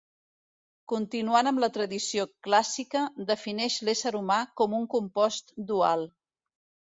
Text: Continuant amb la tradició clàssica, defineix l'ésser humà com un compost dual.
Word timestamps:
Continuant 0.93 1.49
amb 1.49 1.59
la 1.63 1.69
tradició 1.75 2.25
clàssica, 2.47 3.03
defineix 3.33 3.77
l'ésser 3.91 4.13
humà 4.21 4.39
com 4.63 4.75
un 4.79 4.89
compost 4.97 5.55
dual. 5.73 6.09